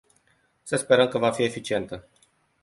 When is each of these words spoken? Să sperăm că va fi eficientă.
Să 0.63 0.75
sperăm 0.75 1.07
că 1.07 1.17
va 1.17 1.31
fi 1.31 1.43
eficientă. 1.43 2.07